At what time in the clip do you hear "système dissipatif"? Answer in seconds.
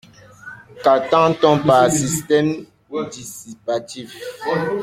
1.91-4.17